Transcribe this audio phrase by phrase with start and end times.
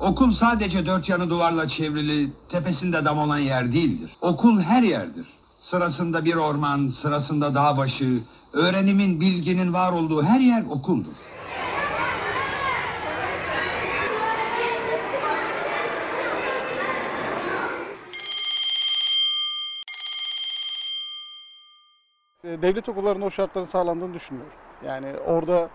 [0.00, 4.10] Okul sadece dört yanı duvarla çevrili, tepesinde dam olan yer değildir.
[4.20, 5.26] Okul her yerdir.
[5.58, 8.20] Sırasında bir orman, sırasında dağ başı,
[8.52, 11.16] öğrenimin, bilginin var olduğu her yer okuldur.
[22.44, 24.54] Devlet okullarında o şartların sağlandığını düşünmüyorum.
[24.86, 25.70] Yani orada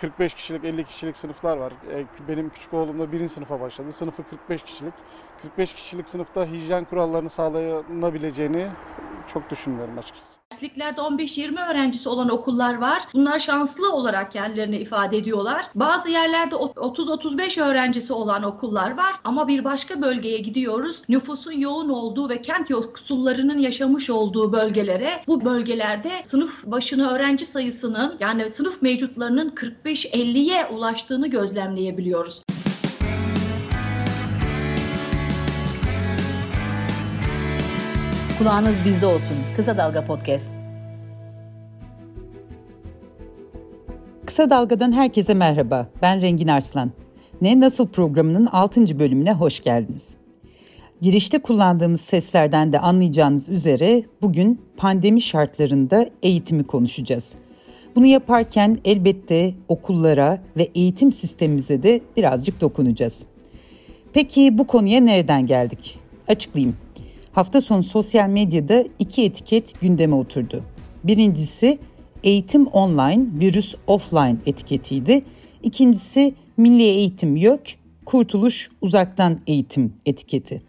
[0.00, 1.72] 45 kişilik, 50 kişilik sınıflar var.
[1.92, 3.92] E, benim küçük oğlum da birinci sınıfa başladı.
[3.92, 4.94] Sınıfı 45 kişilik.
[5.42, 8.68] 45 kişilik sınıfta hijyen kurallarını sağlanabileceğini
[9.32, 10.44] çok düşünmüyorum açıkçası.
[10.52, 13.02] Dersliklerde 15-20 öğrencisi olan okullar var.
[13.14, 15.66] Bunlar şanslı olarak kendilerini ifade ediyorlar.
[15.74, 21.02] Bazı yerlerde 30-35 öğrencisi olan okullar var ama bir başka bölgeye gidiyoruz.
[21.08, 28.16] Nüfusun yoğun olduğu ve kent yoksullarının yaşamış olduğu bölgelere bu bölgelerde sınıf başına öğrenci sayısının
[28.20, 29.50] yani sınıf mevcutlarının
[29.84, 32.42] 45-50'ye ulaştığını gözlemleyebiliyoruz.
[38.38, 39.36] Kulağınız bizde olsun.
[39.56, 40.54] Kısa Dalga Podcast.
[44.26, 45.88] Kısa Dalga'dan herkese merhaba.
[46.02, 46.92] Ben Rengin Arslan.
[47.40, 48.98] Ne Nasıl programının 6.
[48.98, 50.16] bölümüne hoş geldiniz.
[51.00, 57.43] Girişte kullandığımız seslerden de anlayacağınız üzere bugün pandemi şartlarında eğitimi konuşacağız.
[57.96, 63.26] Bunu yaparken elbette okullara ve eğitim sistemimize de birazcık dokunacağız.
[64.12, 65.98] Peki bu konuya nereden geldik?
[66.28, 66.76] Açıklayayım.
[67.32, 70.64] Hafta sonu sosyal medyada iki etiket gündeme oturdu.
[71.04, 71.78] Birincisi
[72.24, 75.22] eğitim online, virüs offline etiketiydi.
[75.62, 77.60] İkincisi milli eğitim yok,
[78.04, 80.62] kurtuluş uzaktan eğitim etiketi.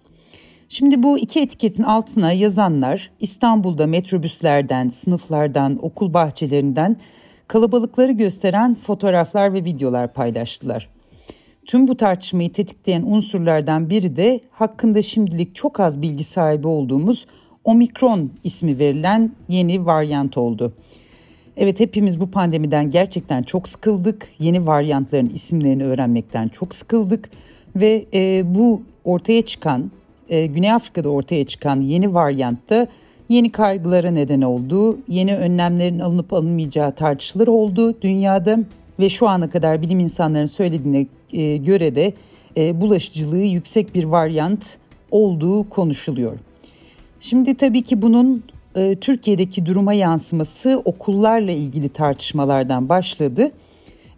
[0.69, 6.97] Şimdi bu iki etiketin altına yazanlar İstanbul'da metrobüslerden, sınıflardan, okul bahçelerinden
[7.47, 10.89] kalabalıkları gösteren fotoğraflar ve videolar paylaştılar.
[11.65, 17.25] Tüm bu tartışmayı tetikleyen unsurlardan biri de hakkında şimdilik çok az bilgi sahibi olduğumuz
[17.63, 20.73] Omikron ismi verilen yeni varyant oldu.
[21.57, 24.27] Evet hepimiz bu pandemiden gerçekten çok sıkıldık.
[24.39, 27.29] Yeni varyantların isimlerini öğrenmekten çok sıkıldık
[27.75, 29.91] ve e, bu ortaya çıkan
[30.29, 32.87] e, Güney Afrika'da ortaya çıkan yeni varyantta
[33.29, 34.97] yeni kaygılara neden oldu.
[35.07, 38.59] Yeni önlemlerin alınıp alınmayacağı tartışılır oldu dünyada
[38.99, 42.13] ve şu ana kadar bilim insanlarının söylediğine e, göre de
[42.57, 44.77] e, bulaşıcılığı yüksek bir varyant
[45.11, 46.37] olduğu konuşuluyor.
[47.19, 48.43] Şimdi tabii ki bunun
[48.75, 53.51] e, Türkiye'deki duruma yansıması okullarla ilgili tartışmalardan başladı.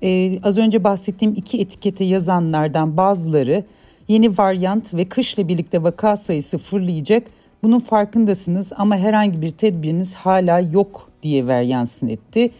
[0.04, 3.64] E, az önce bahsettiğim iki etikete yazanlardan bazıları
[4.08, 7.28] yeni varyant ve kışla birlikte vaka sayısı fırlayacak.
[7.64, 12.52] Bunun farkındasınız ama herhangi bir tedbiriniz hala yok diye ver yansın etti.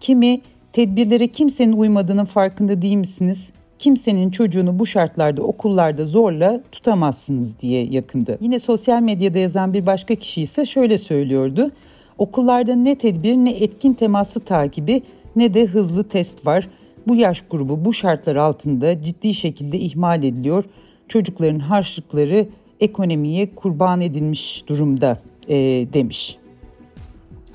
[0.00, 0.40] Kimi
[0.72, 3.52] tedbirlere kimsenin uymadığının farkında değil misiniz?
[3.78, 8.38] Kimsenin çocuğunu bu şartlarda okullarda zorla tutamazsınız diye yakındı.
[8.40, 11.70] Yine sosyal medyada yazan bir başka kişi ise şöyle söylüyordu.
[12.18, 15.02] Okullarda ne tedbir ne etkin teması takibi
[15.36, 16.68] ne de hızlı test var.
[17.08, 20.64] Bu yaş grubu bu şartlar altında ciddi şekilde ihmal ediliyor.
[21.12, 22.46] Çocukların harçlıkları
[22.80, 25.18] ekonomiye kurban edilmiş durumda
[25.48, 25.56] e,
[25.92, 26.36] demiş.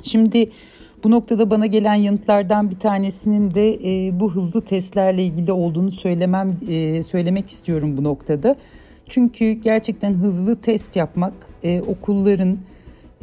[0.02, 0.50] Şimdi
[1.04, 6.58] bu noktada bana gelen yanıtlardan bir tanesinin de e, bu hızlı testlerle ilgili olduğunu söylemem
[6.70, 8.56] e, söylemek istiyorum bu noktada.
[9.10, 12.58] Çünkü gerçekten hızlı test yapmak e, okulların,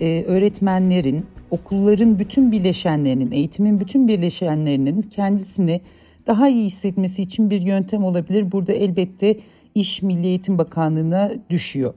[0.00, 5.80] e, öğretmenlerin, okulların bütün bileşenlerinin, eğitimin bütün bileşenlerinin kendisini
[6.26, 8.52] daha iyi hissetmesi için bir yöntem olabilir.
[8.52, 9.36] Burada elbette
[9.74, 11.94] iş Milli Eğitim Bakanlığı'na düşüyor.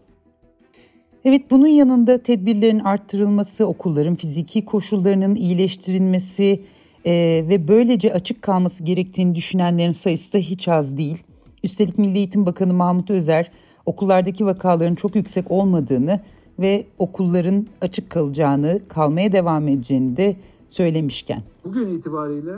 [1.25, 6.63] Evet bunun yanında tedbirlerin arttırılması, okulların fiziki koşullarının iyileştirilmesi
[7.05, 11.23] e, ve böylece açık kalması gerektiğini düşünenlerin sayısı da hiç az değil.
[11.63, 13.51] Üstelik Milli Eğitim Bakanı Mahmut Özer
[13.85, 16.19] okullardaki vakaların çok yüksek olmadığını
[16.59, 20.35] ve okulların açık kalacağını, kalmaya devam edeceğini de
[20.67, 21.43] söylemişken.
[21.65, 22.55] Bugün itibariyle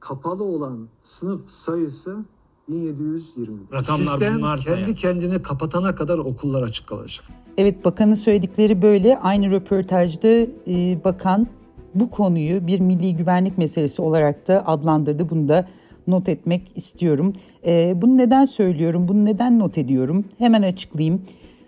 [0.00, 2.24] kapalı olan sınıf sayısı
[2.68, 3.58] 1720.
[3.72, 4.94] Rakamlar Sistem bunlarsa kendi yani.
[4.94, 7.24] kendini kapatana kadar okullar açık kalacak.
[7.58, 9.18] Evet bakanın söyledikleri böyle.
[9.18, 10.28] Aynı röportajda
[10.68, 11.46] e, bakan
[11.94, 15.30] bu konuyu bir milli güvenlik meselesi olarak da adlandırdı.
[15.30, 15.68] Bunu da
[16.06, 17.32] not etmek istiyorum.
[17.66, 19.08] E, bunu neden söylüyorum?
[19.08, 20.24] Bunu neden not ediyorum?
[20.38, 21.22] Hemen açıklayayım.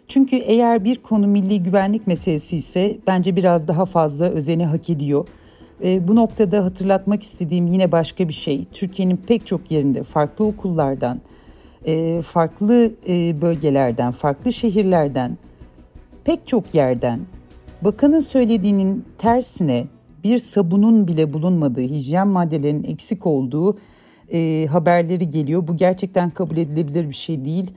[0.09, 5.29] Çünkü eğer bir konu milli güvenlik meselesi ise bence biraz daha fazla özeni hak ediyor.
[5.82, 8.65] E, bu noktada hatırlatmak istediğim yine başka bir şey.
[8.65, 11.21] Türkiye'nin pek çok yerinde farklı okullardan,
[11.87, 15.38] e, farklı e, bölgelerden, farklı şehirlerden,
[16.25, 17.21] pek çok yerden
[17.82, 19.87] bakanın söylediğinin tersine
[20.25, 23.79] bir sabunun bile bulunmadığı, hijyen maddelerinin eksik olduğu
[24.32, 25.69] e, haberleri geliyor.
[25.69, 27.70] Bu gerçekten kabul edilebilir bir şey değil.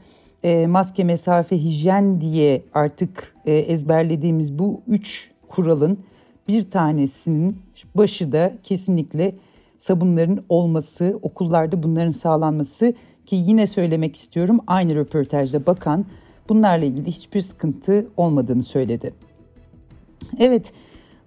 [0.43, 6.00] e, maske, mesafe, hijyen diye artık e, ezberlediğimiz bu üç kuralın
[6.47, 7.57] bir tanesinin
[7.95, 9.35] başı da kesinlikle
[9.77, 12.94] sabunların olması, okullarda bunların sağlanması
[13.25, 16.05] ki yine söylemek istiyorum aynı röportajda bakan
[16.49, 19.13] bunlarla ilgili hiçbir sıkıntı olmadığını söyledi.
[20.39, 20.73] Evet,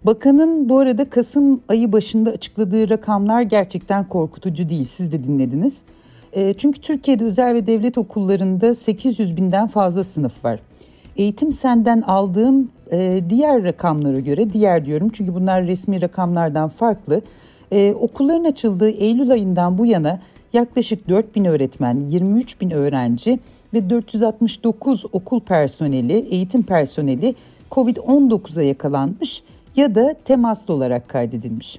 [0.05, 4.85] bakanın bu arada Kasım ayı başında açıkladığı rakamlar gerçekten korkutucu değil.
[4.85, 5.83] Siz de dinlediniz.
[6.33, 10.61] E, çünkü Türkiye'de özel ve devlet okullarında 800 binden fazla sınıf var.
[11.21, 17.21] Eğitim senden aldığım e, diğer rakamlara göre, diğer diyorum çünkü bunlar resmi rakamlardan farklı.
[17.73, 20.21] E, okulların açıldığı Eylül ayından bu yana
[20.53, 23.39] yaklaşık 4 bin öğretmen, 23 bin öğrenci
[23.75, 27.35] ve 469 okul personeli, eğitim personeli
[27.71, 29.43] COVID-19'a yakalanmış
[29.77, 31.79] ya da temaslı olarak kaydedilmiş.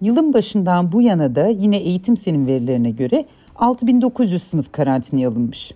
[0.00, 3.24] Yılın başından bu yana da yine eğitim senin verilerine göre
[3.56, 5.72] 6900 sınıf karantinaya alınmış.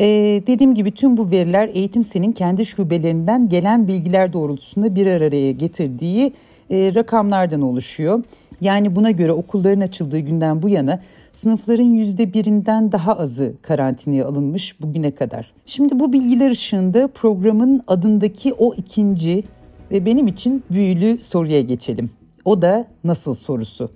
[0.00, 5.52] Ee, dediğim gibi tüm bu veriler eğitim senin kendi şubelerinden gelen bilgiler doğrultusunda bir araya
[5.52, 6.32] getirdiği
[6.70, 8.24] e, rakamlardan oluşuyor.
[8.60, 11.00] Yani buna göre okulların açıldığı günden bu yana
[11.32, 15.52] sınıfların yüzde birinden daha azı karantinaya alınmış bugüne kadar.
[15.66, 19.44] Şimdi bu bilgiler ışığında programın adındaki o ikinci
[19.90, 22.10] ve benim için büyülü soruya geçelim.
[22.44, 23.90] O da nasıl sorusu.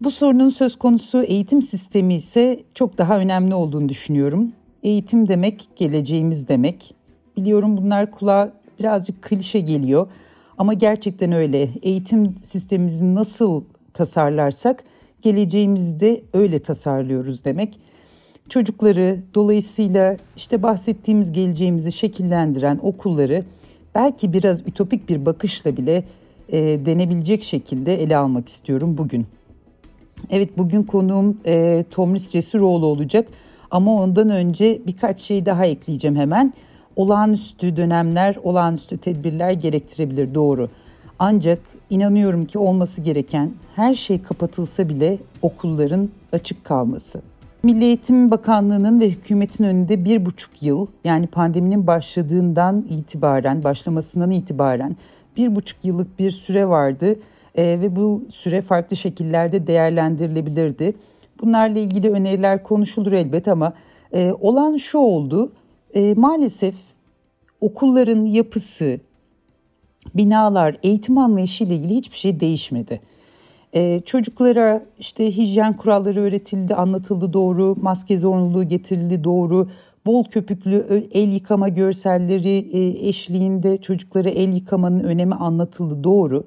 [0.00, 4.52] Bu sorunun söz konusu eğitim sistemi ise çok daha önemli olduğunu düşünüyorum.
[4.82, 6.94] Eğitim demek geleceğimiz demek.
[7.36, 10.06] Biliyorum bunlar kulağa birazcık klişe geliyor
[10.58, 11.68] ama gerçekten öyle.
[11.82, 14.84] Eğitim sistemimizi nasıl tasarlarsak
[15.22, 17.80] geleceğimizde öyle tasarlıyoruz demek.
[18.48, 23.44] Çocukları dolayısıyla işte bahsettiğimiz geleceğimizi şekillendiren okulları
[23.94, 26.04] belki biraz ütopik bir bakışla bile
[26.48, 29.26] e, denebilecek şekilde ele almak istiyorum bugün.
[30.30, 33.28] Evet bugün konuğum e, Tomris Cesuroğlu olacak
[33.70, 36.54] ama ondan önce birkaç şey daha ekleyeceğim hemen.
[36.96, 40.68] Olağanüstü dönemler, olağanüstü tedbirler gerektirebilir doğru.
[41.18, 41.58] Ancak
[41.90, 47.22] inanıyorum ki olması gereken her şey kapatılsa bile okulların açık kalması.
[47.62, 54.96] Milli Eğitim Bakanlığı'nın ve hükümetin önünde bir buçuk yıl yani pandeminin başladığından itibaren, başlamasından itibaren
[55.36, 57.16] bir buçuk yıllık bir süre vardı
[57.54, 60.94] e, ve bu süre farklı şekillerde değerlendirilebilirdi.
[61.42, 63.72] Bunlarla ilgili öneriler konuşulur elbet ama
[64.12, 65.52] e, olan şu oldu.
[65.94, 66.74] E, maalesef
[67.60, 69.00] okulların yapısı,
[70.14, 73.00] binalar, eğitim anlayışı ile ilgili hiçbir şey değişmedi.
[73.74, 79.68] Ee, çocuklara işte hijyen kuralları öğretildi, anlatıldı doğru, maske zorunluluğu getirildi doğru,
[80.06, 86.44] bol köpüklü el yıkama görselleri e, eşliğinde çocuklara el yıkamanın önemi anlatıldı doğru.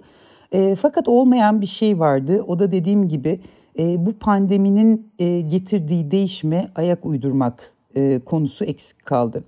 [0.52, 2.44] E, fakat olmayan bir şey vardı.
[2.48, 3.40] O da dediğim gibi
[3.80, 9.44] e, bu pandeminin e, getirdiği değişime ayak uydurmak e, konusu eksik kaldı.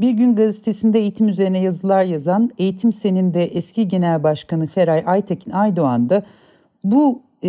[0.00, 6.10] Bir gün gazetesinde eğitim üzerine yazılar yazan Eğitim Sen'inde eski genel başkanı Feray Aytekin Aydoğan
[6.10, 6.22] da
[6.84, 7.48] bu e,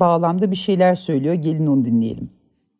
[0.00, 1.34] bağlamda bir şeyler söylüyor.
[1.34, 2.30] Gelin onu dinleyelim.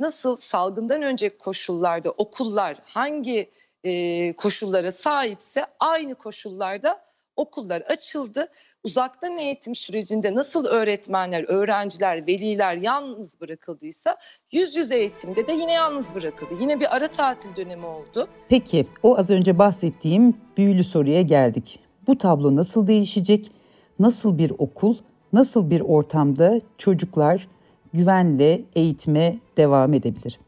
[0.01, 3.51] Nasıl salgından önce koşullarda okullar hangi
[3.85, 7.01] e, koşullara sahipse aynı koşullarda
[7.37, 8.49] okullar açıldı
[8.85, 14.17] uzaktan eğitim sürecinde nasıl öğretmenler, öğrenciler, veliler yalnız bırakıldıysa
[14.53, 16.55] yüz yüze eğitimde de yine yalnız bırakıldı.
[16.61, 18.29] Yine bir ara tatil dönemi oldu.
[18.49, 21.79] Peki o az önce bahsettiğim büyülü soruya geldik.
[22.07, 23.51] Bu tablo nasıl değişecek?
[23.99, 24.97] Nasıl bir okul,
[25.33, 27.49] nasıl bir ortamda çocuklar
[27.95, 30.41] güvenle eğitime devam edebilir?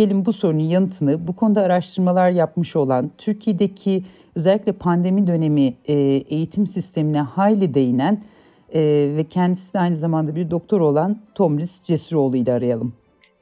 [0.00, 4.02] Gelin bu sorunun yanıtını bu konuda araştırmalar yapmış olan Türkiye'deki
[4.34, 5.94] özellikle pandemi dönemi e,
[6.30, 8.22] eğitim sistemine hayli değinen
[8.74, 8.80] e,
[9.16, 12.92] ve kendisi de aynı zamanda bir doktor olan Tomris Cesuroğlu ile arayalım.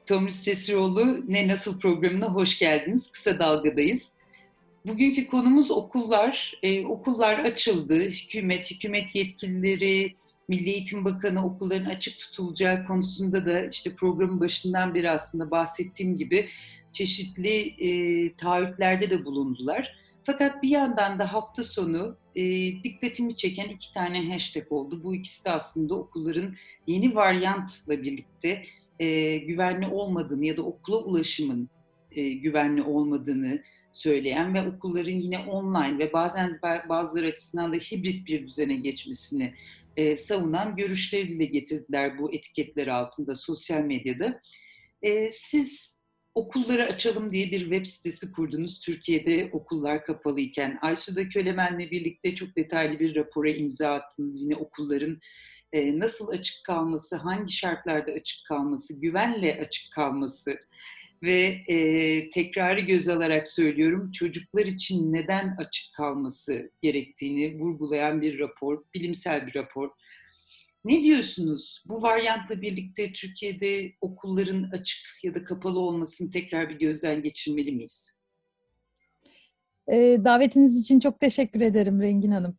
[0.05, 3.11] Tomris Cesuroğlu Ne Nasıl programına hoş geldiniz.
[3.11, 4.13] Kısa Dalga'dayız.
[4.87, 6.53] Bugünkü konumuz okullar.
[6.63, 7.99] Ee, okullar açıldı.
[7.99, 10.15] Hükümet, hükümet yetkilileri,
[10.49, 16.45] Milli Eğitim Bakanı okulların açık tutulacağı konusunda da işte programın başından beri aslında bahsettiğim gibi
[16.93, 17.89] çeşitli e,
[18.35, 19.95] taahhütlerde de bulundular.
[20.23, 22.43] Fakat bir yandan da hafta sonu e,
[22.83, 25.03] dikkatimi çeken iki tane hashtag oldu.
[25.03, 26.55] Bu ikisi de aslında okulların
[26.87, 28.63] yeni varyantla birlikte
[28.99, 31.69] e, güvenli olmadığını ya da okula ulaşımın
[32.11, 38.47] e, güvenli olmadığını söyleyen ve okulların yine online ve bazen bazıları açısından da hibrit bir
[38.47, 39.53] düzene geçmesini
[39.99, 44.41] e, savunan görüşleri dile getirdiler bu etiketler altında sosyal medyada.
[45.01, 45.99] E, siz
[46.35, 50.79] okulları açalım diye bir web sitesi kurdunuz Türkiye'de okullar kapalıyken.
[50.81, 54.41] Aysu'da Kölemen'le birlikte çok detaylı bir rapora imza attınız.
[54.43, 55.19] Yine okulların
[55.73, 60.59] e, nasıl açık kalması, hangi şartlarda açık kalması, güvenle açık kalması
[61.23, 68.83] ve e, tekrarı göz alarak söylüyorum çocuklar için neden açık kalması gerektiğini vurgulayan bir rapor,
[68.93, 69.89] bilimsel bir rapor.
[70.85, 71.83] Ne diyorsunuz?
[71.87, 78.19] Bu varyantla birlikte Türkiye'de okulların açık ya da kapalı olmasını tekrar bir gözden geçirmeli miyiz?
[80.23, 82.57] davetiniz için çok teşekkür ederim Rengin Hanım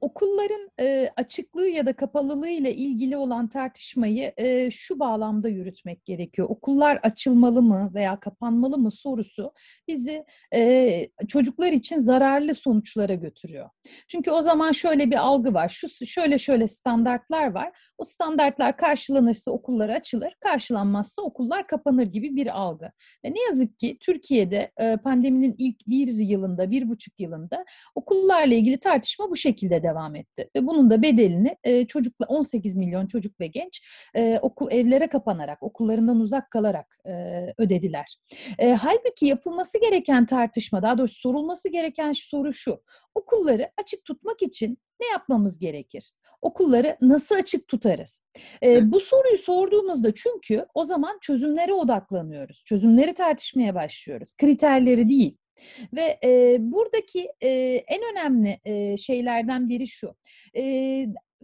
[0.00, 6.48] okulların e, açıklığı ya da kapalılığı ile ilgili olan tartışmayı e, şu bağlamda yürütmek gerekiyor.
[6.50, 9.52] Okullar açılmalı mı veya kapanmalı mı sorusu
[9.88, 10.24] bizi
[10.54, 13.70] e, çocuklar için zararlı sonuçlara götürüyor.
[14.08, 15.68] Çünkü o zaman şöyle bir algı var.
[15.68, 17.92] Şu şöyle şöyle standartlar var.
[17.98, 22.90] O standartlar karşılanırsa okullar açılır, karşılanmazsa okullar kapanır gibi bir algı.
[23.24, 27.64] Ve ne yazık ki Türkiye'de e, pandeminin ilk bir yılında, bir buçuk yılında
[27.94, 30.50] okullarla ilgili tartışma bu şekilde şekilde devam etti.
[30.56, 33.82] Ve bunun da bedelini e, çocukla 18 milyon çocuk ve genç
[34.14, 37.12] e, okul evlere kapanarak, okullarından uzak kalarak e,
[37.58, 38.16] ödediler.
[38.58, 42.82] E, halbuki yapılması gereken tartışma, daha doğrusu sorulması gereken soru şu.
[43.14, 46.12] Okulları açık tutmak için ne yapmamız gerekir?
[46.42, 48.22] Okulları nasıl açık tutarız?
[48.62, 52.62] E, bu soruyu sorduğumuzda çünkü o zaman çözümlere odaklanıyoruz.
[52.64, 54.34] Çözümleri tartışmaya başlıyoruz.
[54.36, 55.36] Kriterleri değil.
[55.92, 57.48] Ve e, buradaki e,
[57.88, 60.16] en önemli e, şeylerden biri şu.
[60.56, 60.62] E,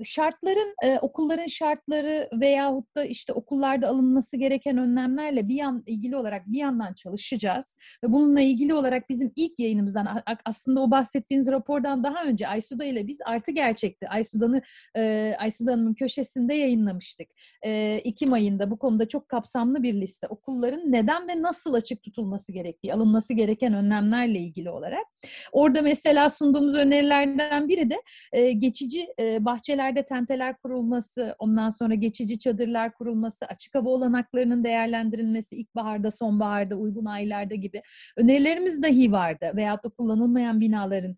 [0.05, 6.47] şartların, e, okulların şartları veyahut da işte okullarda alınması gereken önlemlerle bir yan ilgili olarak
[6.47, 7.77] bir yandan çalışacağız.
[8.05, 13.07] Ve bununla ilgili olarak bizim ilk yayınımızdan aslında o bahsettiğiniz rapordan daha önce Aysuda ile
[13.07, 14.09] biz artı gerçekti.
[14.09, 14.63] Aysuda'nı
[14.97, 17.29] e, Aysuda'nın köşesinde yayınlamıştık.
[17.63, 17.71] E,
[18.05, 20.27] Ekim ayında bu konuda çok kapsamlı bir liste.
[20.27, 25.05] Okulların neden ve nasıl açık tutulması gerektiği, alınması gereken önlemlerle ilgili olarak.
[25.53, 31.95] Orada mesela sunduğumuz önerilerden biri de e, geçici e, bahçeler yerlerde tenteler kurulması, ondan sonra
[31.95, 37.83] geçici çadırlar kurulması, açık hava olanaklarının değerlendirilmesi ilkbaharda, sonbaharda, uygun aylarda gibi
[38.17, 39.53] önerilerimiz dahi vardı.
[39.57, 41.17] Veyahut da kullanılmayan binaların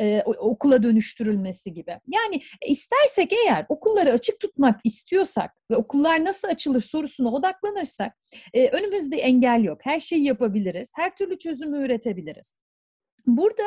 [0.00, 1.98] e, okula dönüştürülmesi gibi.
[2.06, 8.12] Yani istersek eğer okulları açık tutmak istiyorsak ve okullar nasıl açılır sorusuna odaklanırsak
[8.54, 9.80] e, önümüzde engel yok.
[9.82, 10.92] Her şeyi yapabiliriz.
[10.96, 12.54] Her türlü çözümü üretebiliriz.
[13.26, 13.62] Burada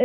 [0.00, 0.04] e,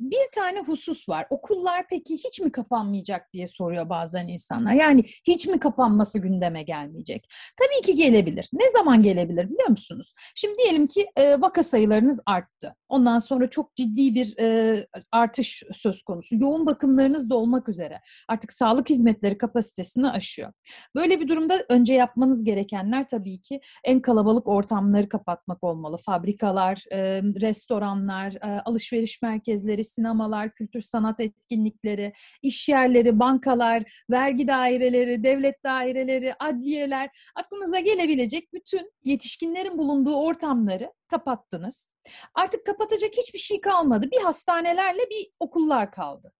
[0.00, 1.26] bir tane husus var.
[1.30, 4.72] Okullar peki hiç mi kapanmayacak diye soruyor bazen insanlar.
[4.72, 7.28] Yani hiç mi kapanması gündeme gelmeyecek?
[7.56, 8.48] Tabii ki gelebilir.
[8.52, 10.14] Ne zaman gelebilir biliyor musunuz?
[10.34, 12.76] Şimdi diyelim ki e, vaka sayılarınız arttı.
[12.88, 16.36] Ondan sonra çok ciddi bir e, artış söz konusu.
[16.36, 18.00] Yoğun bakımlarınız da olmak üzere.
[18.28, 20.52] Artık sağlık hizmetleri kapasitesini aşıyor.
[20.94, 25.96] Böyle bir durumda önce yapmanız gerekenler tabii ki en kalabalık ortamları kapatmak olmalı.
[25.96, 35.24] Fabrikalar, e, restoranlar, e, alışveriş merkezleri, sinemalar, kültür sanat etkinlikleri, iş yerleri, bankalar, vergi daireleri,
[35.24, 41.92] devlet daireleri, adliyeler, aklınıza gelebilecek bütün yetişkinlerin bulunduğu ortamları kapattınız.
[42.34, 44.08] Artık kapatacak hiçbir şey kalmadı.
[44.12, 46.32] Bir hastanelerle bir okullar kaldı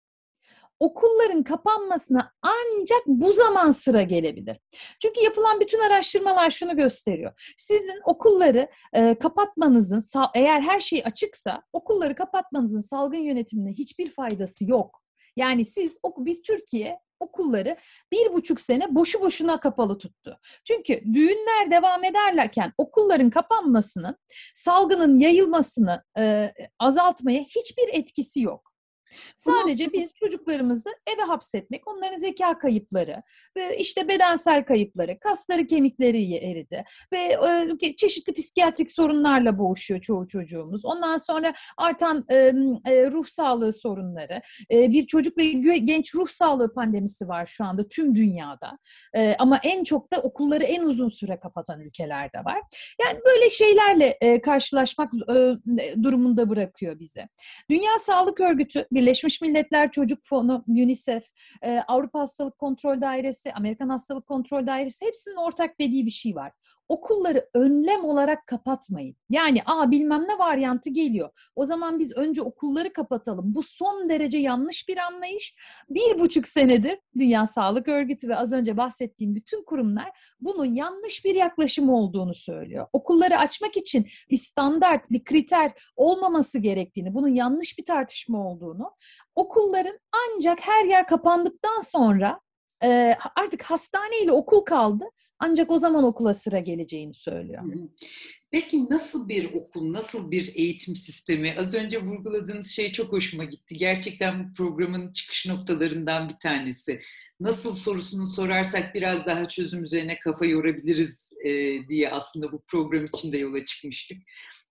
[0.80, 4.58] okulların kapanmasına ancak bu zaman sıra gelebilir.
[5.02, 7.54] Çünkü yapılan bütün araştırmalar şunu gösteriyor.
[7.56, 10.02] Sizin okulları e, kapatmanızın,
[10.34, 15.02] eğer her şey açıksa, okulları kapatmanızın salgın yönetimine hiçbir faydası yok.
[15.36, 17.76] Yani siz, biz Türkiye okulları
[18.12, 20.38] bir buçuk sene boşu boşuna kapalı tuttu.
[20.64, 24.16] Çünkü düğünler devam ederlerken okulların kapanmasının
[24.54, 28.69] salgının yayılmasını e, azaltmaya hiçbir etkisi yok.
[29.36, 33.22] Sadece biz çocuklarımızı eve hapsetmek, onların zeka kayıpları,
[33.56, 37.18] ve işte bedensel kayıpları, kasları kemikleri eridi ve
[37.82, 40.84] e, çeşitli psikiyatrik sorunlarla boğuşuyor çoğu çocuğumuz.
[40.84, 42.52] Ondan sonra artan e,
[43.10, 44.40] ruh sağlığı sorunları,
[44.72, 45.44] e, bir çocuk ve
[45.78, 48.78] genç ruh sağlığı pandemisi var şu anda tüm dünyada.
[49.38, 52.60] Ama en çok da okulları en uzun süre kapatan ülkelerde var.
[53.02, 55.12] Yani böyle şeylerle karşılaşmak
[56.02, 57.28] durumunda bırakıyor bizi.
[57.70, 61.24] Dünya Sağlık Örgütü Birleşmiş Milletler Çocuk Fonu, UNICEF,
[61.62, 66.52] e, Avrupa Hastalık Kontrol Dairesi, Amerikan Hastalık Kontrol Dairesi hepsinin ortak dediği bir şey var
[66.90, 69.16] okulları önlem olarak kapatmayın.
[69.28, 71.30] Yani a bilmem ne varyantı geliyor.
[71.56, 73.54] O zaman biz önce okulları kapatalım.
[73.54, 75.54] Bu son derece yanlış bir anlayış.
[75.90, 81.34] Bir buçuk senedir Dünya Sağlık Örgütü ve az önce bahsettiğim bütün kurumlar bunun yanlış bir
[81.34, 82.86] yaklaşım olduğunu söylüyor.
[82.92, 88.89] Okulları açmak için bir standart, bir kriter olmaması gerektiğini, bunun yanlış bir tartışma olduğunu,
[89.34, 92.40] okulların ancak her yer kapandıktan sonra
[92.84, 95.04] e, artık hastane ile okul kaldı.
[95.38, 97.62] Ancak o zaman okula sıra geleceğini söylüyor.
[98.50, 101.56] Peki nasıl bir okul, nasıl bir eğitim sistemi?
[101.58, 103.76] Az önce vurguladığınız şey çok hoşuma gitti.
[103.76, 107.00] Gerçekten bu programın çıkış noktalarından bir tanesi.
[107.40, 111.50] Nasıl sorusunu sorarsak biraz daha çözüm üzerine kafa yorabiliriz e,
[111.88, 114.18] diye aslında bu program için de yola çıkmıştık.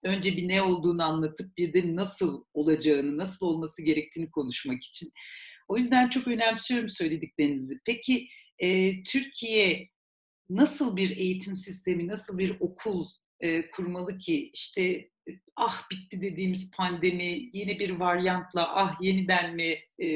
[0.03, 5.09] Önce bir ne olduğunu anlatıp bir de nasıl olacağını, nasıl olması gerektiğini konuşmak için.
[5.67, 7.79] O yüzden çok önemsiyorum söylediklerinizi.
[7.85, 8.27] Peki
[8.59, 9.89] e, Türkiye
[10.49, 13.07] nasıl bir eğitim sistemi, nasıl bir okul
[13.39, 15.09] e, kurmalı ki işte
[15.55, 20.07] ah bitti dediğimiz pandemi yeni bir varyantla ah yeniden mi e,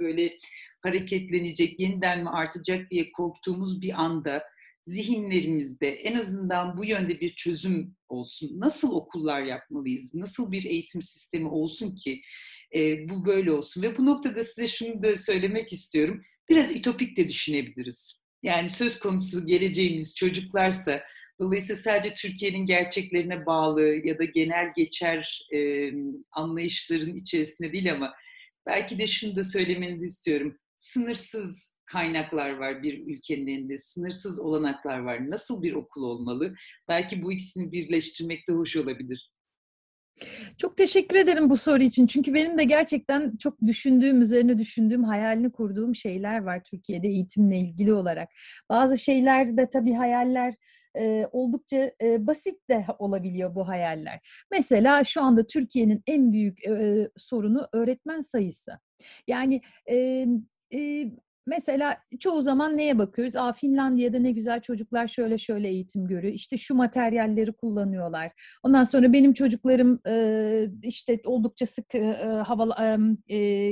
[0.00, 0.36] böyle
[0.82, 4.42] hareketlenecek, yeniden mi artacak diye korktuğumuz bir anda
[4.82, 8.60] zihinlerimizde en azından bu yönde bir çözüm olsun.
[8.60, 10.14] Nasıl okullar yapmalıyız?
[10.14, 12.22] Nasıl bir eğitim sistemi olsun ki
[12.74, 13.82] e, bu böyle olsun?
[13.82, 16.22] Ve bu noktada size şunu da söylemek istiyorum.
[16.48, 18.22] Biraz ütopik de düşünebiliriz.
[18.42, 21.02] Yani söz konusu geleceğimiz çocuklarsa
[21.42, 25.90] Dolayısıyla sadece Türkiye'nin gerçeklerine bağlı ya da genel geçer e,
[26.32, 28.14] anlayışların içerisinde değil ama
[28.66, 30.58] belki de şunu da söylemenizi istiyorum.
[30.76, 35.30] Sınırsız kaynaklar var bir ülkenin elinde, sınırsız olanaklar var.
[35.30, 36.54] Nasıl bir okul olmalı?
[36.88, 39.32] Belki bu ikisini birleştirmek de hoş olabilir.
[40.58, 42.06] Çok teşekkür ederim bu soru için.
[42.06, 47.92] Çünkü benim de gerçekten çok düşündüğüm, üzerine düşündüğüm, hayalini kurduğum şeyler var Türkiye'de eğitimle ilgili
[47.92, 48.28] olarak.
[48.68, 50.54] Bazı şeyler de tabii hayaller
[50.98, 54.20] e, oldukça e, basit de olabiliyor bu hayaller.
[54.50, 58.78] Mesela şu anda Türkiye'nin en büyük e, sorunu öğretmen sayısı.
[59.26, 60.26] Yani e,
[60.74, 61.10] e,
[61.46, 63.36] Mesela çoğu zaman neye bakıyoruz?
[63.36, 66.34] Aa Finlandiya'da ne güzel çocuklar şöyle şöyle eğitim görüyor.
[66.34, 68.32] İşte şu materyalleri kullanıyorlar.
[68.62, 70.00] Ondan sonra benim çocuklarım
[70.82, 72.12] işte oldukça sık e,
[72.46, 72.96] hava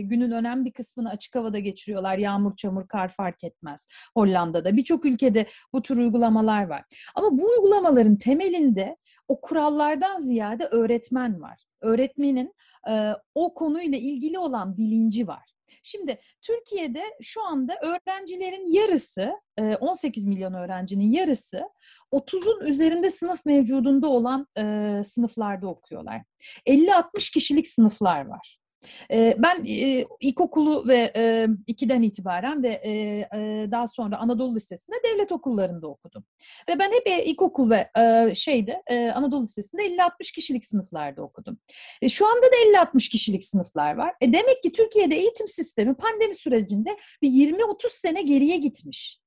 [0.01, 2.19] günün önemli bir kısmını açık havada geçiriyorlar.
[2.19, 3.87] Yağmur, çamur, kar fark etmez.
[4.15, 6.85] Hollanda'da birçok ülkede bu tür uygulamalar var.
[7.15, 8.97] Ama bu uygulamaların temelinde
[9.29, 11.65] o kurallardan ziyade öğretmen var.
[11.81, 12.55] Öğretmenin
[13.35, 15.60] o konuyla ilgili olan bilinci var.
[15.83, 19.33] Şimdi Türkiye'de şu anda öğrencilerin yarısı,
[19.81, 21.63] 18 milyon öğrencinin yarısı
[22.13, 24.47] 30'un üzerinde sınıf mevcudunda olan
[25.03, 26.23] sınıflarda okuyorlar.
[26.67, 28.60] 50-60 kişilik sınıflar var.
[29.13, 29.65] Ben
[30.21, 31.13] ilkokulu ve
[31.67, 32.83] ikiden itibaren ve
[33.71, 36.25] daha sonra Anadolu Lisesi'nde devlet okullarında okudum.
[36.69, 37.91] Ve ben hep ilkokul ve
[38.35, 38.83] şeyde
[39.15, 41.59] Anadolu Lisesi'nde 50-60 kişilik sınıflarda okudum.
[42.09, 44.15] Şu anda da 50-60 kişilik sınıflar var.
[44.21, 49.20] E demek ki Türkiye'de eğitim sistemi pandemi sürecinde bir 20-30 sene geriye gitmiş.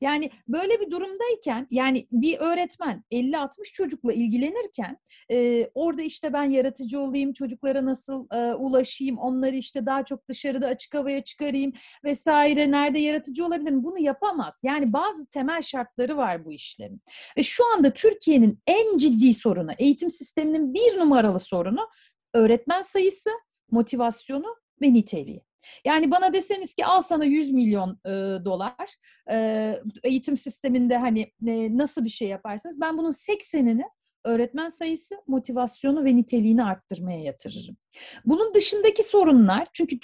[0.00, 4.98] Yani böyle bir durumdayken yani bir öğretmen 50-60 çocukla ilgilenirken
[5.30, 10.66] e, orada işte ben yaratıcı olayım, çocuklara nasıl e, ulaşayım, onları işte daha çok dışarıda
[10.66, 11.72] açık havaya çıkarayım
[12.04, 14.60] vesaire nerede yaratıcı olabilirim bunu yapamaz.
[14.62, 17.02] Yani bazı temel şartları var bu işlerin.
[17.36, 21.88] Ve şu anda Türkiye'nin en ciddi sorunu, eğitim sisteminin bir numaralı sorunu
[22.34, 23.30] öğretmen sayısı,
[23.70, 25.47] motivasyonu ve niteliği.
[25.84, 28.10] Yani bana deseniz ki al sana 100 milyon e,
[28.44, 28.96] dolar
[29.30, 32.80] e, eğitim sisteminde hani e, nasıl bir şey yaparsınız?
[32.80, 33.84] Ben bunun 80'ini
[34.24, 37.76] öğretmen sayısı, motivasyonu ve niteliğini arttırmaya yatırırım.
[38.24, 39.96] Bunun dışındaki sorunlar, çünkü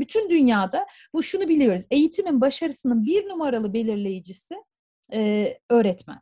[0.00, 4.54] bütün dünyada bu şunu biliyoruz, eğitimin başarısının bir numaralı belirleyicisi
[5.12, 6.20] e, öğretmen.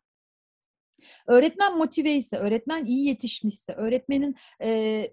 [1.26, 5.10] Öğretmen motive ise, öğretmen iyi yetişmişse, öğretmenin e,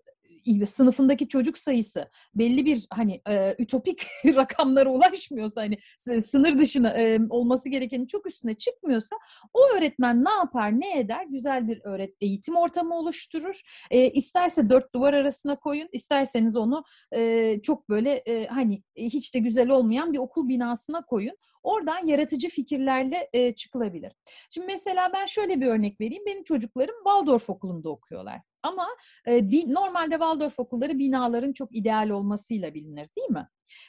[0.65, 5.77] sınıfındaki çocuk sayısı belli bir hani e, ütopik rakamlara ulaşmıyorsa hani
[6.21, 9.15] sınır dışına e, olması gerekenin çok üstüne çıkmıyorsa
[9.53, 14.95] o öğretmen ne yapar ne eder güzel bir öğret eğitim ortamı oluşturur e, isterse dört
[14.95, 16.83] duvar arasına koyun isterseniz onu
[17.15, 22.49] e, çok böyle e, hani hiç de güzel olmayan bir okul binasına koyun oradan yaratıcı
[22.49, 24.13] fikirlerle e, çıkılabilir.
[24.49, 28.50] Şimdi mesela ben şöyle bir örnek vereyim benim çocuklarım Waldorf okulunda okuyorlar.
[28.63, 28.87] Ama
[29.27, 33.47] e, bir, normalde Waldorf okulları binaların çok ideal olmasıyla bilinir değil mi?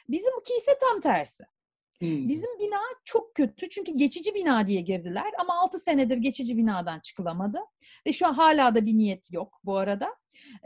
[0.09, 1.43] Bizimki ise tam tersi.
[2.27, 7.59] Bizim bina çok kötü çünkü geçici bina diye girdiler ama 6 senedir geçici binadan çıkılamadı
[8.07, 10.15] ve şu an hala da bir niyet yok bu arada.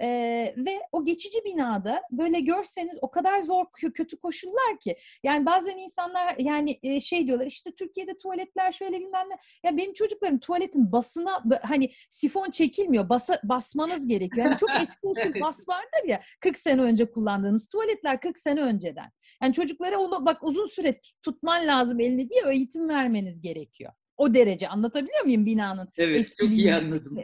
[0.01, 5.77] Ee, ve o geçici binada böyle görseniz o kadar zor kötü koşullar ki yani bazen
[5.77, 10.91] insanlar yani e, şey diyorlar işte Türkiye'de tuvaletler şöyle bilmem ne ya benim çocuklarım tuvaletin
[10.91, 14.45] basına hani sifon çekilmiyor basa, basmanız gerekiyor.
[14.45, 19.11] Yani çok eski usul bas vardır ya 40 sene önce kullandığımız tuvaletler 40 sene önceden.
[19.41, 23.93] Yani çocuklara onu bak uzun süre tutman lazım elini diye eğitim vermeniz gerekiyor.
[24.17, 25.89] O derece anlatabiliyor muyum binanın?
[25.97, 27.19] Evet çok iyi anladım.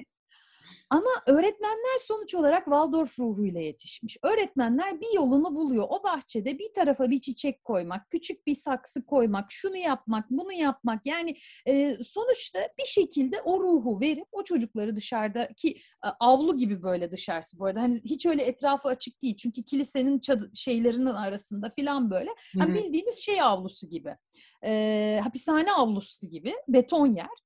[0.94, 4.18] Ama öğretmenler sonuç olarak Waldorf ruhuyla yetişmiş.
[4.24, 5.86] Öğretmenler bir yolunu buluyor.
[5.90, 11.02] O bahçede bir tarafa bir çiçek koymak, küçük bir saksı koymak, şunu yapmak, bunu yapmak.
[11.06, 15.70] Yani e, sonuçta bir şekilde o ruhu verip o çocukları dışarıda ki
[16.06, 17.82] e, avlu gibi böyle dışarısı bu arada.
[17.82, 19.36] Hani hiç öyle etrafı açık değil.
[19.38, 22.30] Çünkü kilisenin çadı, şeylerinin arasında falan böyle.
[22.60, 24.18] Hani bildiğiniz şey avlusu gibi.
[24.66, 27.44] E, hapishane avlusu gibi beton yer.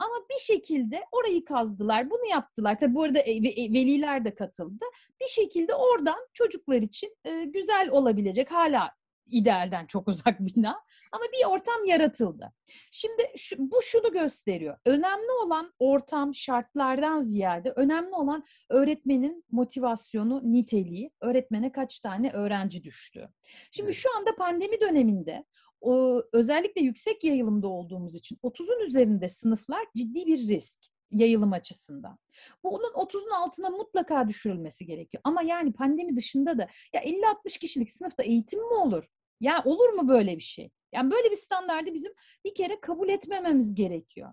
[0.00, 2.78] Ama bir şekilde orayı kazdılar, bunu yaptılar.
[2.78, 4.84] Tabi bu arada e, e, veliler de katıldı.
[5.20, 8.90] Bir şekilde oradan çocuklar için e, güzel olabilecek, hala
[9.30, 10.70] idealden çok uzak bina
[11.12, 12.52] ama bir ortam yaratıldı.
[12.90, 14.76] Şimdi şu, bu şunu gösteriyor.
[14.86, 23.28] Önemli olan ortam şartlardan ziyade önemli olan öğretmenin motivasyonu, niteliği, öğretmene kaç tane öğrenci düştü.
[23.70, 25.44] Şimdi şu anda pandemi döneminde
[25.80, 30.78] o, özellikle yüksek yayılımda olduğumuz için 30'un üzerinde sınıflar ciddi bir risk
[31.10, 32.18] yayılım açısından.
[32.64, 35.20] Bu onun 30'un altına mutlaka düşürülmesi gerekiyor.
[35.24, 39.04] Ama yani pandemi dışında da ya 50-60 kişilik sınıfta eğitim mi olur?
[39.40, 40.70] Ya olur mu böyle bir şey?
[40.92, 42.12] Yani böyle bir standardı bizim
[42.44, 44.32] bir kere kabul etmememiz gerekiyor.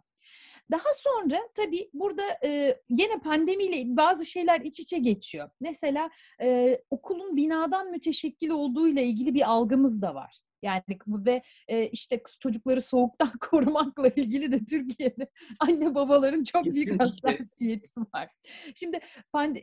[0.71, 5.49] Daha sonra tabii burada e, yine pandemiyle bazı şeyler iç içe geçiyor.
[5.59, 6.09] Mesela
[6.41, 10.39] e, okulun binadan müteşekkil olduğu ile ilgili bir algımız da var.
[10.61, 15.27] Yani ve e, işte çocukları soğuktan korumakla ilgili de Türkiye'de
[15.59, 18.29] anne babaların çok büyük hassasiyeti var.
[18.75, 18.99] Şimdi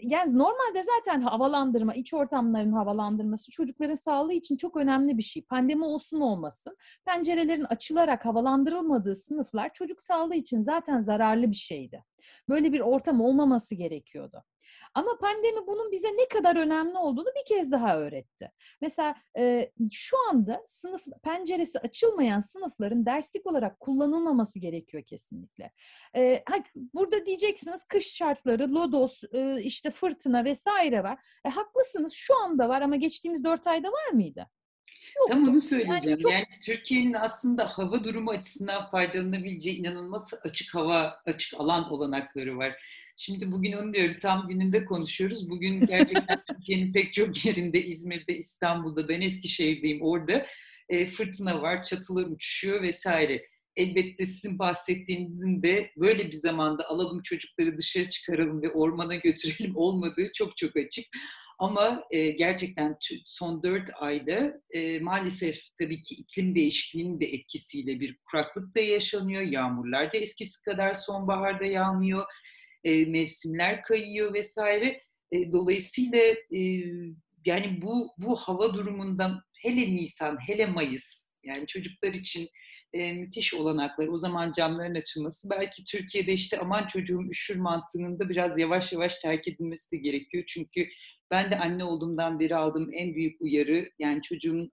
[0.03, 5.43] yani normalde zaten havalandırma, iç ortamların havalandırması çocukların sağlığı için çok önemli bir şey.
[5.43, 6.77] Pandemi olsun olmasın.
[7.05, 12.05] Pencerelerin açılarak havalandırılmadığı sınıflar çocuk sağlığı için zaten zararlı bir şeydi.
[12.49, 14.43] Böyle bir ortam olmaması gerekiyordu.
[14.95, 18.51] Ama pandemi bunun bize ne kadar önemli olduğunu bir kez daha öğretti.
[18.81, 25.73] Mesela e, şu anda sınıf penceresi açılmayan sınıfların derslik olarak kullanılmaması gerekiyor kesinlikle.
[26.17, 26.45] E,
[26.95, 31.19] burada diyeceksiniz kış şartları, lodos, e, işte fırtına vesaire var.
[31.45, 34.47] E, haklısınız şu anda var ama geçtiğimiz dört ayda var mıydı?
[35.19, 35.33] Yoktu.
[35.33, 36.05] Tam onu söyleyeceğim.
[36.05, 36.33] Yani, çok...
[36.33, 42.77] yani Türkiye'nin aslında hava durumu açısından faydalanabileceği inanılmaz açık hava, açık alan olanakları var.
[43.17, 45.51] Şimdi bugün onu diyorum tam gününde konuşuyoruz.
[45.51, 50.47] Bugün gerçekten Türkiye'nin pek çok yerinde İzmir'de, İstanbul'da, ben Eskişehir'deyim orada
[50.89, 53.43] e, fırtına var, çatılar uçuşuyor vesaire.
[53.77, 60.33] Elbette sizin bahsettiğinizin de böyle bir zamanda alalım çocukları dışarı çıkaralım ve ormana götürelim olmadığı
[60.35, 61.05] çok çok açık.
[61.59, 68.19] Ama e, gerçekten son dört ayda e, maalesef tabii ki iklim değişikliğinin de etkisiyle bir
[68.31, 69.43] kuraklık da yaşanıyor.
[69.43, 72.25] Yağmurlar da eskisi kadar sonbaharda yağmıyor
[72.85, 75.01] e, mevsimler kayıyor vesaire.
[75.33, 76.19] E, dolayısıyla
[76.55, 76.61] e,
[77.47, 82.49] yani bu bu hava durumundan hele Nisan, hele Mayıs yani çocuklar için
[82.95, 84.09] e, müthiş olanaklar.
[84.09, 89.19] O zaman camların açılması belki Türkiye'de işte aman çocuğum üşür mantığının da biraz yavaş yavaş
[89.19, 90.45] terk edilmesi de gerekiyor.
[90.47, 90.89] Çünkü
[91.31, 94.73] ben de anne olduğumdan beri aldığım en büyük uyarı yani çocuğun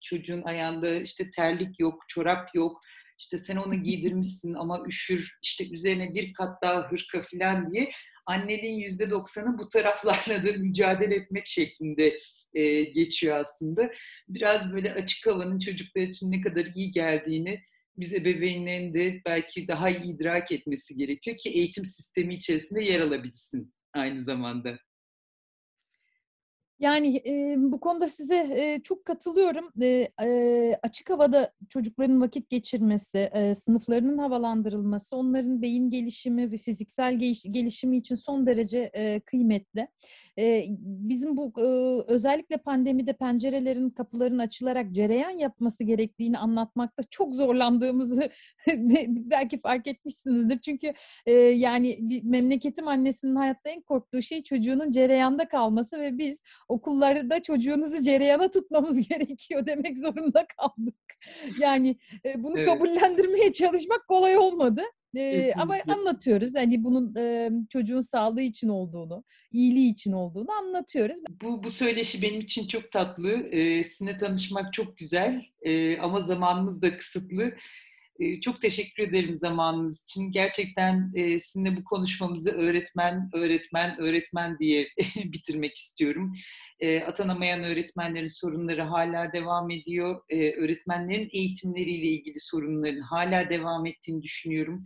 [0.00, 2.80] çocuğun ayağında işte terlik yok, çorap yok
[3.18, 7.90] işte sen onu giydirmişsin ama üşür, işte üzerine bir kat daha hırka falan diye
[8.26, 12.18] anneliğin yüzde doksanı bu taraflarla da mücadele etmek şeklinde
[12.56, 13.90] e, geçiyor aslında.
[14.28, 17.62] Biraz böyle açık havanın çocuklar için ne kadar iyi geldiğini
[17.98, 23.74] biz ebeveynlerin de belki daha iyi idrak etmesi gerekiyor ki eğitim sistemi içerisinde yer alabilsin
[23.94, 24.78] aynı zamanda.
[26.80, 29.72] Yani e, bu konuda size e, çok katılıyorum.
[29.82, 37.18] E, e, açık havada çocukların vakit geçirmesi, e, sınıflarının havalandırılması, onların beyin gelişimi ve fiziksel
[37.18, 39.88] geliş, gelişimi için son derece e, kıymetli.
[40.38, 41.62] E, bizim bu e,
[42.12, 48.30] özellikle pandemide pencerelerin, kapıların açılarak cereyan yapması gerektiğini anlatmakta çok zorlandığımızı
[49.08, 50.58] belki fark etmişsinizdir.
[50.58, 50.92] Çünkü
[51.26, 58.02] e, yani memleketim annesinin hayatta en korktuğu şey çocuğunun cereyanda kalması ve biz okullarda çocuğunuzu
[58.02, 60.94] cereyana tutmamız gerekiyor demek zorunda kaldık.
[61.58, 62.68] Yani e, bunu evet.
[62.68, 64.82] kabullendirmeye çalışmak kolay olmadı.
[65.16, 66.54] Ee, ama anlatıyoruz.
[66.54, 71.18] Hani bunun e, çocuğun sağlığı için olduğunu, iyiliği için olduğunu anlatıyoruz.
[71.42, 73.32] Bu, bu söyleşi benim için çok tatlı.
[73.32, 75.44] Ee, sizinle tanışmak çok güzel.
[75.62, 77.52] Ee, ama zamanımız da kısıtlı.
[78.42, 80.32] Çok teşekkür ederim zamanınız için.
[80.32, 86.32] Gerçekten sizinle bu konuşmamızı öğretmen, öğretmen, öğretmen diye bitirmek istiyorum.
[87.06, 90.20] Atanamayan öğretmenlerin sorunları hala devam ediyor.
[90.32, 94.84] Öğretmenlerin eğitimleriyle ilgili sorunların hala devam ettiğini düşünüyorum.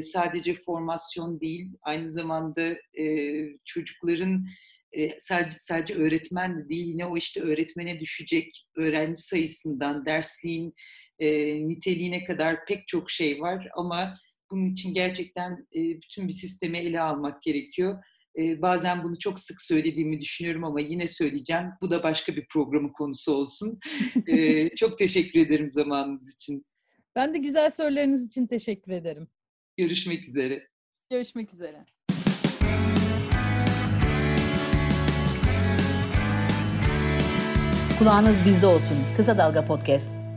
[0.00, 2.76] Sadece formasyon değil, aynı zamanda
[3.64, 4.44] çocukların
[4.92, 10.74] e, sadece sadece öğretmen de değil, yine o işte öğretmene düşecek öğrenci sayısından, dersliğin
[11.18, 11.28] e,
[11.68, 14.14] niteliğine kadar pek çok şey var ama
[14.50, 18.04] Bunun için gerçekten e, bütün bir sistemi ele almak gerekiyor.
[18.38, 21.66] E, bazen bunu çok sık söylediğimi düşünüyorum ama yine söyleyeceğim.
[21.82, 23.78] Bu da başka bir programın konusu olsun.
[24.26, 26.66] e, çok teşekkür ederim zamanınız için.
[27.16, 29.28] Ben de güzel sorularınız için teşekkür ederim.
[29.76, 30.68] Görüşmek üzere.
[31.10, 31.84] Görüşmek üzere.
[37.98, 38.96] Kulağınız bizde olsun.
[39.16, 40.27] Kısa Dalga Podcast.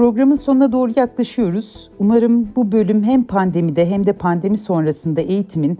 [0.00, 1.90] Programın sonuna doğru yaklaşıyoruz.
[1.98, 5.78] Umarım bu bölüm hem pandemide hem de pandemi sonrasında eğitimin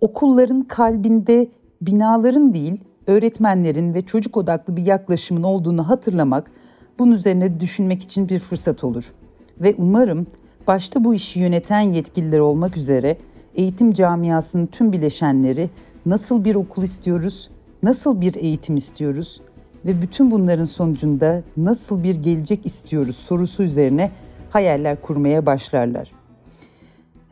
[0.00, 1.48] okulların kalbinde
[1.82, 6.50] binaların değil, öğretmenlerin ve çocuk odaklı bir yaklaşımın olduğunu hatırlamak,
[6.98, 9.12] bunun üzerine düşünmek için bir fırsat olur.
[9.60, 10.26] Ve umarım
[10.66, 13.18] başta bu işi yöneten yetkililer olmak üzere
[13.54, 15.70] eğitim camiasının tüm bileşenleri
[16.06, 17.50] nasıl bir okul istiyoruz,
[17.82, 19.40] nasıl bir eğitim istiyoruz
[19.84, 24.10] ve bütün bunların sonucunda nasıl bir gelecek istiyoruz sorusu üzerine
[24.50, 26.12] hayaller kurmaya başlarlar.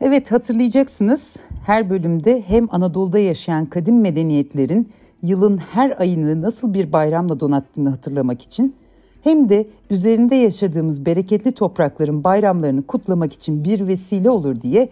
[0.01, 4.89] Evet hatırlayacaksınız her bölümde hem Anadolu'da yaşayan kadim medeniyetlerin
[5.21, 8.75] yılın her ayını nasıl bir bayramla donattığını hatırlamak için
[9.23, 14.89] hem de üzerinde yaşadığımız bereketli toprakların bayramlarını kutlamak için bir vesile olur diye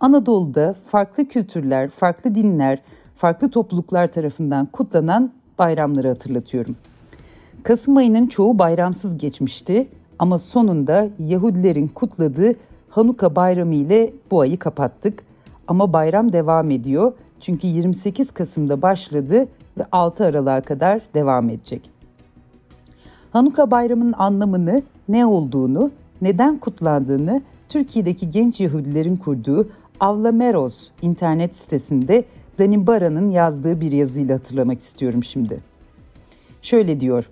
[0.00, 2.82] Anadolu'da farklı kültürler, farklı dinler,
[3.14, 6.76] farklı topluluklar tarafından kutlanan bayramları hatırlatıyorum.
[7.66, 12.52] Kasım ayının çoğu bayramsız geçmişti ama sonunda Yahudilerin kutladığı
[12.88, 15.24] Hanuka bayramı ile bu ayı kapattık.
[15.68, 19.48] Ama bayram devam ediyor çünkü 28 Kasım'da başladı
[19.78, 21.90] ve 6 Aralık'a kadar devam edecek.
[23.30, 25.90] Hanuka bayramının anlamını, ne olduğunu,
[26.22, 29.68] neden kutlandığını Türkiye'deki genç Yahudilerin kurduğu
[30.00, 32.24] Avlameros internet sitesinde
[32.58, 35.60] Dani Bara'nın yazdığı bir yazıyla hatırlamak istiyorum şimdi.
[36.62, 37.30] Şöyle diyor.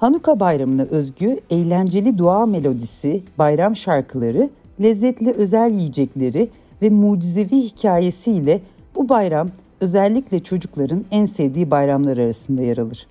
[0.00, 4.50] Hanuka bayramına özgü eğlenceli dua melodisi, bayram şarkıları,
[4.82, 6.48] lezzetli özel yiyecekleri
[6.82, 8.60] ve mucizevi hikayesiyle
[8.94, 9.48] bu bayram
[9.80, 13.06] özellikle çocukların en sevdiği bayramlar arasında yer alır.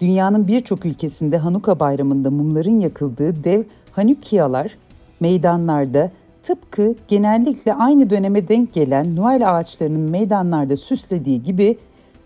[0.00, 4.78] Dünyanın birçok ülkesinde Hanuka bayramında mumların yakıldığı dev Hanukiyalar
[5.20, 6.10] meydanlarda
[6.42, 11.78] tıpkı genellikle aynı döneme denk gelen Noel ağaçlarının meydanlarda süslediği gibi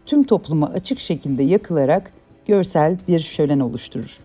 [0.06, 2.15] tüm topluma açık şekilde yakılarak
[2.46, 4.20] görsel bir şölen oluşturur.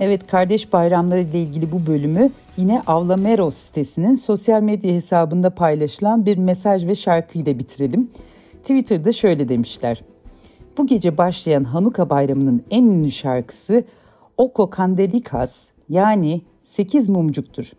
[0.00, 6.38] Evet kardeş bayramları ile ilgili bu bölümü yine Avlameros sitesinin sosyal medya hesabında paylaşılan bir
[6.38, 8.10] mesaj ve şarkı ile bitirelim.
[8.62, 10.02] Twitter'da şöyle demişler.
[10.78, 13.84] Bu gece başlayan Hanuka bayramının en ünlü şarkısı
[14.38, 17.72] Oko Kandelikas yani 8 mumcuktur.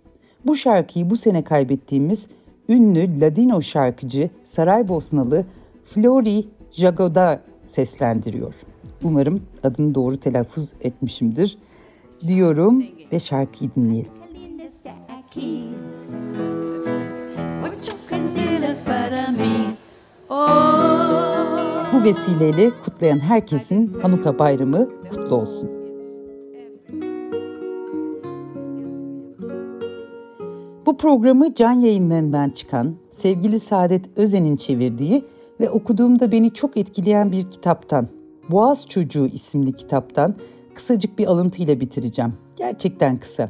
[0.46, 2.28] Bu şarkıyı bu sene kaybettiğimiz
[2.70, 5.46] ünlü Ladino şarkıcı Saraybosnalı
[5.84, 8.54] Flori Jagoda seslendiriyor.
[9.04, 11.58] Umarım adını doğru telaffuz etmişimdir
[12.28, 14.12] diyorum ve şarkıyı dinleyelim.
[21.94, 25.70] Bu vesileyle kutlayan herkesin Hanuka bayramı kutlu olsun.
[30.86, 35.26] Bu programı can yayınlarından çıkan sevgili Saadet Özen'in çevirdiği
[35.60, 38.08] ve okuduğumda beni çok etkileyen bir kitaptan,
[38.50, 40.36] Boğaz Çocuğu isimli kitaptan
[40.74, 42.34] kısacık bir alıntıyla bitireceğim.
[42.56, 43.50] Gerçekten kısa.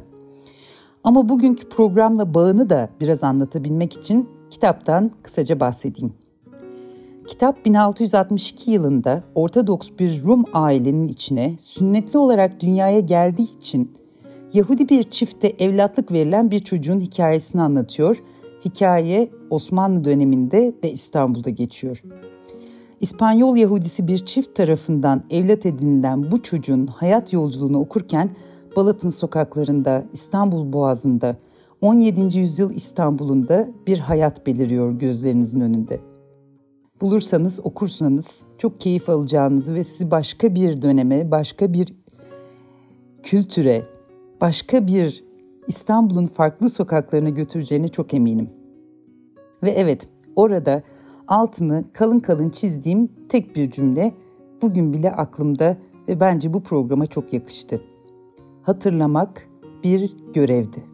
[1.04, 6.14] Ama bugünkü programla bağını da biraz anlatabilmek için kitaptan kısaca bahsedeyim.
[7.26, 13.96] Kitap 1662 yılında Ortodoks bir Rum ailenin içine sünnetli olarak dünyaya geldiği için
[14.52, 18.22] Yahudi bir çifte evlatlık verilen bir çocuğun hikayesini anlatıyor.
[18.66, 22.02] Hikaye Osmanlı döneminde ve İstanbul'da geçiyor.
[23.00, 28.30] İspanyol Yahudisi bir çift tarafından evlat edinilen bu çocuğun hayat yolculuğunu okurken
[28.76, 31.36] Balat'ın sokaklarında, İstanbul Boğazı'nda,
[31.80, 32.38] 17.
[32.38, 36.00] yüzyıl İstanbul'unda bir hayat beliriyor gözlerinizin önünde.
[37.00, 41.94] Bulursanız, okursanız çok keyif alacağınızı ve sizi başka bir döneme, başka bir
[43.22, 43.82] kültüre,
[44.40, 45.24] başka bir
[45.66, 48.55] İstanbul'un farklı sokaklarına götüreceğine çok eminim.
[49.62, 50.82] Ve evet, orada
[51.28, 54.14] altını kalın kalın çizdiğim tek bir cümle
[54.62, 55.76] bugün bile aklımda
[56.08, 57.80] ve bence bu programa çok yakıştı.
[58.62, 59.48] Hatırlamak
[59.84, 60.84] bir görevdi.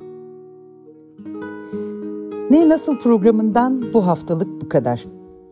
[2.51, 5.05] Ne Nasıl programından bu haftalık bu kadar.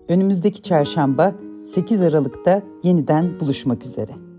[0.08, 4.29] Önümüzdeki çarşamba 8 Aralık'ta yeniden buluşmak üzere.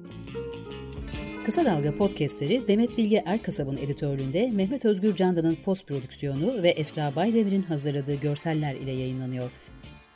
[1.45, 7.63] Kısa Dalga podcastleri Demet Bilge Erkasab'ın editörlüğünde Mehmet Özgür Candan'ın post prodüksiyonu ve Esra Baydemir'in
[7.63, 9.51] hazırladığı görseller ile yayınlanıyor.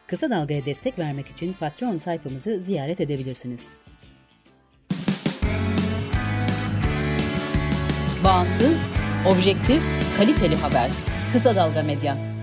[0.07, 3.59] Kısa Dalga'ya destek vermek için Patreon sayfamızı ziyaret edebilirsiniz.
[8.23, 8.83] Bağımsız,
[9.27, 9.81] Objektif,
[10.17, 10.89] kaliteli haber.
[11.33, 12.35] Kısa Dalga Medya.